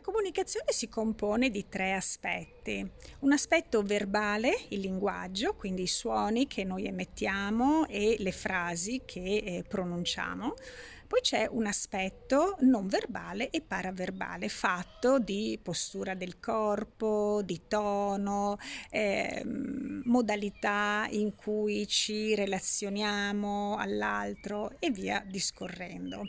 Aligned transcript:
La 0.00 0.06
comunicazione 0.06 0.72
si 0.72 0.88
compone 0.88 1.50
di 1.50 1.68
tre 1.68 1.92
aspetti. 1.92 2.90
Un 3.18 3.32
aspetto 3.32 3.82
verbale, 3.82 4.64
il 4.68 4.80
linguaggio, 4.80 5.54
quindi 5.54 5.82
i 5.82 5.86
suoni 5.86 6.46
che 6.46 6.64
noi 6.64 6.86
emettiamo 6.86 7.86
e 7.86 8.16
le 8.18 8.32
frasi 8.32 9.02
che 9.04 9.42
eh, 9.44 9.64
pronunciamo. 9.68 10.54
Poi 11.06 11.20
c'è 11.20 11.46
un 11.50 11.66
aspetto 11.66 12.56
non 12.60 12.86
verbale 12.86 13.50
e 13.50 13.60
paraverbale, 13.60 14.48
fatto 14.48 15.18
di 15.18 15.58
postura 15.62 16.14
del 16.14 16.40
corpo, 16.40 17.42
di 17.44 17.60
tono, 17.68 18.56
eh, 18.88 19.42
modalità 19.44 21.08
in 21.10 21.34
cui 21.34 21.86
ci 21.86 22.34
relazioniamo 22.34 23.76
all'altro 23.76 24.76
e 24.78 24.90
via 24.90 25.22
discorrendo. 25.28 26.22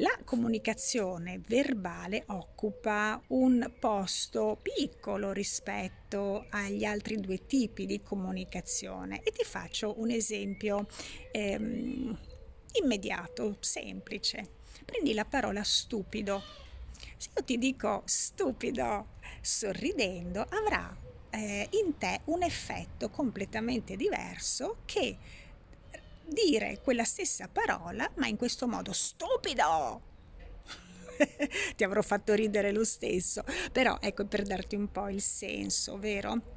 La 0.00 0.14
comunicazione 0.24 1.38
verbale 1.38 2.24
occupa 2.26 3.18
un 3.28 3.72
posto 3.78 4.58
piccolo 4.60 5.32
rispetto 5.32 6.44
agli 6.50 6.84
altri 6.84 7.18
due 7.18 7.46
tipi 7.46 7.86
di 7.86 8.02
comunicazione 8.02 9.22
e 9.22 9.30
ti 9.32 9.42
faccio 9.42 9.98
un 9.98 10.10
esempio 10.10 10.86
ehm, 11.32 12.18
immediato, 12.82 13.56
semplice. 13.60 14.56
Prendi 14.84 15.14
la 15.14 15.24
parola 15.24 15.62
stupido. 15.62 16.42
Se 17.16 17.30
io 17.34 17.42
ti 17.42 17.56
dico 17.56 18.02
stupido 18.04 19.14
sorridendo, 19.40 20.42
avrà 20.42 20.94
eh, 21.30 21.68
in 21.70 21.96
te 21.96 22.20
un 22.26 22.42
effetto 22.42 23.08
completamente 23.08 23.96
diverso 23.96 24.82
che 24.84 25.16
dire 26.26 26.80
quella 26.82 27.04
stessa 27.04 27.48
parola, 27.48 28.10
ma 28.16 28.26
in 28.26 28.36
questo 28.36 28.66
modo 28.66 28.92
stupido. 28.92 30.14
Ti 31.76 31.84
avrò 31.84 32.02
fatto 32.02 32.34
ridere 32.34 32.72
lo 32.72 32.84
stesso, 32.84 33.42
però 33.72 33.98
ecco 34.00 34.26
per 34.26 34.42
darti 34.42 34.76
un 34.76 34.90
po' 34.90 35.08
il 35.08 35.22
senso, 35.22 35.98
vero? 35.98 36.54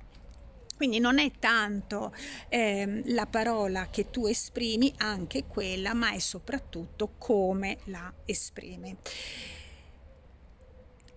Quindi 0.75 0.99
non 0.99 1.19
è 1.19 1.29
tanto 1.39 2.13
eh, 2.47 3.01
la 3.07 3.25
parola 3.25 3.89
che 3.89 4.09
tu 4.09 4.27
esprimi, 4.27 4.93
anche 4.97 5.43
quella, 5.45 5.93
ma 5.93 6.11
è 6.13 6.19
soprattutto 6.19 7.15
come 7.17 7.79
la 7.85 8.13
esprimi. 8.23 8.95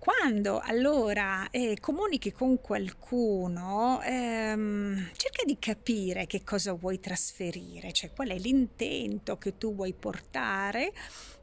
Quando 0.02 0.58
allora 0.58 1.48
eh, 1.52 1.76
comunichi 1.80 2.32
con 2.32 2.60
qualcuno, 2.60 4.02
ehm, 4.02 5.10
cerca 5.14 5.44
di 5.44 5.60
capire 5.60 6.26
che 6.26 6.42
cosa 6.42 6.72
vuoi 6.72 6.98
trasferire, 6.98 7.92
cioè 7.92 8.10
qual 8.12 8.30
è 8.30 8.36
l'intento 8.36 9.38
che 9.38 9.58
tu 9.58 9.72
vuoi 9.76 9.92
portare 9.92 10.92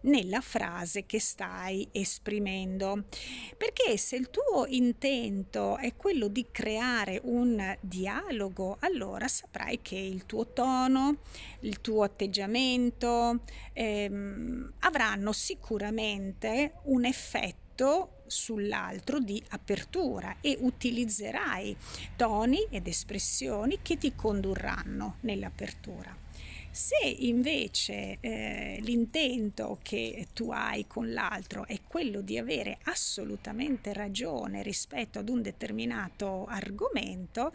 nella 0.01 0.41
frase 0.41 1.05
che 1.05 1.21
stai 1.21 1.87
esprimendo. 1.93 3.05
Perché 3.55 3.95
se 3.95 4.17
il 4.17 4.29
tuo 4.29 4.65
intento 4.67 5.77
è 5.77 5.95
quello 5.95 6.27
di 6.27 6.47
creare 6.51 7.21
un 7.23 7.77
dialogo, 7.79 8.75
allora 8.81 9.29
saprai 9.29 9.79
che 9.81 9.95
il 9.95 10.25
tuo 10.25 10.51
tono, 10.51 11.19
il 11.61 11.79
tuo 11.79 12.03
atteggiamento 12.03 13.39
ehm, 13.71 14.73
avranno 14.79 15.31
sicuramente 15.31 16.73
un 16.87 17.05
effetto 17.05 18.17
sull'altro 18.29 19.19
di 19.19 19.43
apertura 19.49 20.37
e 20.39 20.57
utilizzerai 20.61 21.75
toni 22.15 22.65
ed 22.69 22.87
espressioni 22.87 23.79
che 23.81 23.97
ti 23.97 24.15
condurranno 24.15 25.17
nell'apertura. 25.21 26.15
Se 26.71 26.95
invece 27.03 28.19
eh, 28.21 28.77
l'intento 28.81 29.79
che 29.81 30.27
tu 30.33 30.51
hai 30.51 30.85
con 30.85 31.11
l'altro 31.11 31.65
è 31.65 31.79
quello 31.87 32.21
di 32.21 32.37
avere 32.37 32.77
assolutamente 32.83 33.91
ragione 33.91 34.61
rispetto 34.61 35.17
ad 35.17 35.29
un 35.29 35.41
determinato 35.41 36.45
argomento, 36.45 37.51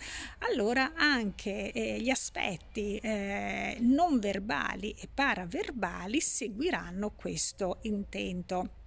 allora 0.51 0.95
anche 0.97 1.71
eh, 1.71 2.01
gli 2.01 2.11
aspetti 2.11 2.97
eh, 2.97 3.77
non 3.81 4.19
verbali 4.19 4.95
e 4.99 5.09
paraverbali 5.13 6.21
seguiranno 6.21 7.13
questo 7.13 7.79
intento 7.83 8.83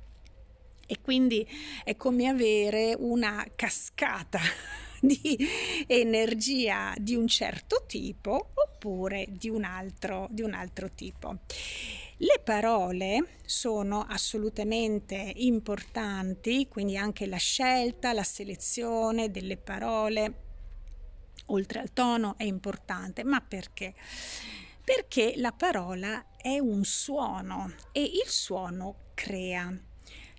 e 0.87 0.99
quindi 1.01 1.47
è 1.83 1.95
come 1.95 2.27
avere 2.27 2.95
una 2.97 3.45
cascata 3.55 4.39
di 4.99 5.37
energia 5.85 6.93
di 6.97 7.13
un 7.13 7.27
certo 7.27 7.83
tipo 7.85 8.51
oppure 8.55 9.27
di 9.29 9.49
un 9.49 9.63
altro, 9.63 10.27
di 10.31 10.41
un 10.41 10.53
altro 10.53 10.89
tipo. 10.91 11.39
Le 12.19 12.41
parole 12.43 13.37
sono 13.45 14.01
assolutamente 14.01 15.33
importanti, 15.35 16.67
quindi 16.67 16.97
anche 16.97 17.27
la 17.27 17.37
scelta, 17.37 18.11
la 18.11 18.23
selezione 18.23 19.29
delle 19.29 19.57
parole, 19.57 20.45
oltre 21.47 21.79
al 21.79 21.93
tono, 21.93 22.35
è 22.37 22.43
importante. 22.43 23.23
Ma 23.23 23.39
perché? 23.39 23.93
Perché 24.83 25.33
la 25.35 25.51
parola 25.51 26.25
è 26.37 26.57
un 26.57 26.83
suono 26.83 27.71
e 27.91 28.01
il 28.01 28.27
suono 28.27 29.11
crea. 29.13 29.86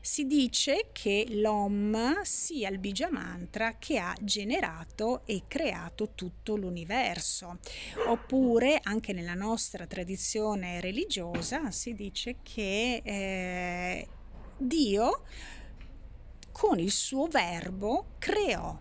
Si 0.09 0.25
dice 0.25 0.89
che 0.93 1.27
l'Om 1.29 2.23
sia 2.23 2.71
il 2.71 2.79
Bija 2.79 3.11
Mantra 3.11 3.77
che 3.79 3.99
ha 3.99 4.17
generato 4.19 5.21
e 5.27 5.43
creato 5.47 6.13
tutto 6.15 6.57
l'universo. 6.57 7.59
Oppure 8.07 8.81
anche 8.83 9.13
nella 9.13 9.35
nostra 9.35 9.87
tradizione 9.87 10.81
religiosa 10.81 11.71
si 11.71 11.93
dice 11.93 12.37
che 12.43 13.03
eh, 13.05 14.09
Dio 14.57 15.25
con 16.53 16.79
il 16.79 16.91
suo 16.91 17.27
verbo 17.27 18.15
creò 18.19 18.77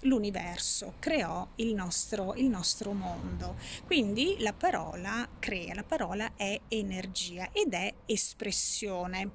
l'universo, 0.00 0.96
creò 0.98 1.48
il 1.56 1.74
nostro, 1.74 2.34
il 2.34 2.48
nostro 2.48 2.92
mondo. 2.92 3.56
Quindi 3.86 4.36
la 4.40 4.52
parola 4.52 5.26
crea, 5.38 5.72
la 5.72 5.84
parola 5.84 6.32
è 6.36 6.60
energia 6.68 7.48
ed 7.50 7.72
è 7.72 7.94
espressione. 8.04 9.30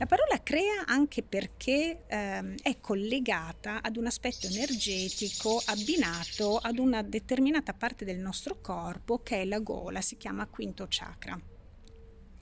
La 0.00 0.06
parola 0.06 0.42
crea 0.42 0.86
anche 0.86 1.22
perché 1.22 2.04
ehm, 2.06 2.54
è 2.62 2.80
collegata 2.80 3.82
ad 3.82 3.98
un 3.98 4.06
aspetto 4.06 4.46
energetico 4.46 5.60
abbinato 5.66 6.56
ad 6.56 6.78
una 6.78 7.02
determinata 7.02 7.74
parte 7.74 8.06
del 8.06 8.16
nostro 8.16 8.62
corpo 8.62 9.18
che 9.18 9.42
è 9.42 9.44
la 9.44 9.58
gola, 9.58 10.00
si 10.00 10.16
chiama 10.16 10.46
quinto 10.46 10.86
chakra 10.88 11.38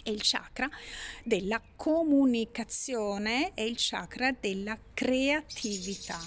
è 0.01 0.11
il 0.11 0.21
chakra 0.23 0.69
della 1.23 1.61
comunicazione, 1.77 3.53
è 3.53 3.61
il 3.61 3.75
chakra 3.77 4.31
della 4.33 4.79
creatività. 4.95 6.19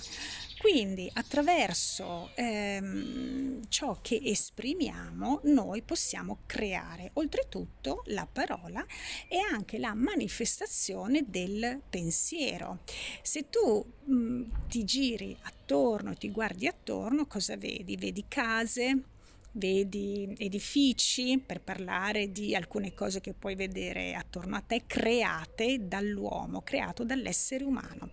Quindi 0.61 1.09
attraverso 1.11 2.29
ehm, 2.35 3.61
ciò 3.67 3.97
che 3.99 4.21
esprimiamo 4.23 5.39
noi 5.45 5.81
possiamo 5.81 6.41
creare. 6.45 7.09
Oltretutto 7.13 8.03
la 8.09 8.27
parola 8.31 8.85
è 9.27 9.37
anche 9.37 9.79
la 9.79 9.95
manifestazione 9.95 11.23
del 11.27 11.81
pensiero. 11.89 12.83
Se 13.23 13.49
tu 13.49 13.83
mh, 14.05 14.67
ti 14.67 14.83
giri 14.83 15.35
attorno, 15.41 16.13
ti 16.13 16.29
guardi 16.29 16.67
attorno, 16.67 17.25
cosa 17.25 17.57
vedi? 17.57 17.97
Vedi 17.97 18.25
case, 18.27 19.05
vedi 19.53 20.33
edifici, 20.37 21.41
per 21.45 21.61
parlare 21.61 22.31
di 22.31 22.55
alcune 22.55 22.93
cose 22.93 23.21
che 23.21 23.33
puoi 23.33 23.55
vedere 23.55 24.13
attorno 24.13 24.55
a 24.55 24.61
te, 24.61 24.83
create 24.87 25.87
dall'uomo, 25.87 26.61
creato 26.61 27.03
dall'essere 27.03 27.63
umano. 27.63 28.11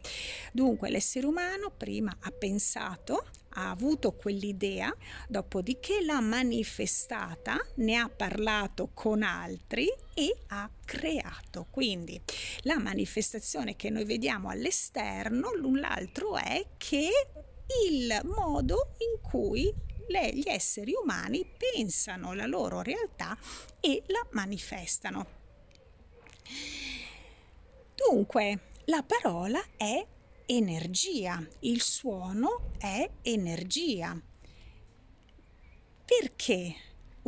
Dunque 0.52 0.90
l'essere 0.90 1.26
umano 1.26 1.70
prima 1.76 2.16
ha 2.20 2.30
pensato, 2.30 3.26
ha 3.50 3.70
avuto 3.70 4.12
quell'idea, 4.12 4.94
dopodiché 5.28 6.02
l'ha 6.02 6.20
manifestata, 6.20 7.56
ne 7.76 7.96
ha 7.96 8.08
parlato 8.08 8.90
con 8.94 9.22
altri 9.22 9.88
e 10.14 10.36
ha 10.48 10.70
creato. 10.84 11.66
Quindi 11.70 12.20
la 12.62 12.78
manifestazione 12.78 13.76
che 13.76 13.90
noi 13.90 14.04
vediamo 14.04 14.48
all'esterno, 14.48 15.54
l'un 15.54 15.78
l'altro 15.78 16.36
è 16.36 16.64
che 16.76 17.08
il 17.88 18.20
modo 18.24 18.94
in 18.98 19.20
cui 19.20 19.72
le, 20.08 20.32
gli 20.32 20.48
esseri 20.48 20.92
umani 21.00 21.44
pensano 21.44 22.34
la 22.34 22.46
loro 22.46 22.82
realtà 22.82 23.36
e 23.80 24.02
la 24.06 24.26
manifestano. 24.30 25.36
Dunque, 27.94 28.60
la 28.86 29.02
parola 29.02 29.62
è 29.76 30.06
energia, 30.46 31.46
il 31.60 31.80
suono 31.80 32.70
è 32.78 33.08
energia. 33.22 34.20
Perché 36.04 36.74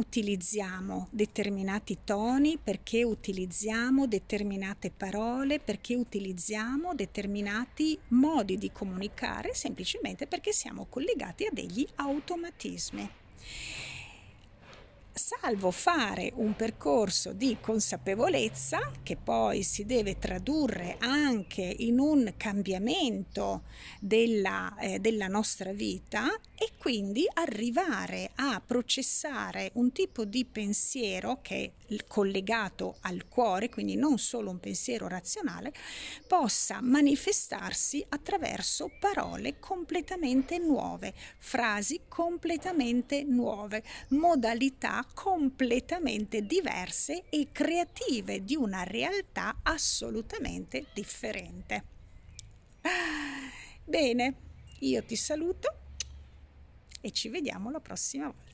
utilizziamo 0.00 1.08
determinati 1.10 1.98
toni, 2.04 2.58
perché 2.62 3.04
utilizziamo 3.04 4.06
determinate 4.06 4.90
parole, 4.90 5.60
perché 5.60 5.94
utilizziamo 5.94 6.94
determinati 6.94 7.98
modi 8.08 8.56
di 8.56 8.72
comunicare, 8.72 9.54
semplicemente 9.54 10.26
perché 10.26 10.52
siamo 10.52 10.86
collegati 10.88 11.44
a 11.44 11.50
degli 11.52 11.86
automatismi. 11.96 13.08
Salvo 15.20 15.70
fare 15.70 16.32
un 16.36 16.56
percorso 16.56 17.34
di 17.34 17.58
consapevolezza 17.60 18.90
che 19.02 19.16
poi 19.16 19.62
si 19.62 19.84
deve 19.84 20.18
tradurre 20.18 20.96
anche 20.98 21.62
in 21.62 21.98
un 21.98 22.32
cambiamento 22.38 23.64
della, 24.00 24.74
eh, 24.78 24.98
della 24.98 25.26
nostra 25.26 25.72
vita 25.72 26.26
e 26.56 26.70
quindi 26.78 27.26
arrivare 27.34 28.30
a 28.36 28.62
processare 28.64 29.70
un 29.74 29.92
tipo 29.92 30.24
di 30.24 30.46
pensiero 30.46 31.40
che 31.42 31.72
è 31.86 31.96
collegato 32.06 32.96
al 33.00 33.28
cuore, 33.28 33.68
quindi 33.68 33.96
non 33.96 34.18
solo 34.18 34.50
un 34.50 34.60
pensiero 34.60 35.06
razionale, 35.06 35.72
possa 36.26 36.80
manifestarsi 36.80 38.04
attraverso 38.08 38.90
parole 38.98 39.58
completamente 39.58 40.58
nuove, 40.58 41.12
frasi 41.38 42.02
completamente 42.08 43.22
nuove, 43.22 43.82
modalità 44.08 45.04
completamente 45.14 46.46
diverse 46.46 47.24
e 47.28 47.48
creative 47.52 48.44
di 48.44 48.56
una 48.56 48.82
realtà 48.82 49.60
assolutamente 49.62 50.86
differente. 50.92 51.84
Bene, 53.84 54.34
io 54.80 55.04
ti 55.04 55.16
saluto 55.16 55.74
e 57.00 57.10
ci 57.12 57.28
vediamo 57.28 57.70
la 57.70 57.80
prossima 57.80 58.26
volta. 58.26 58.49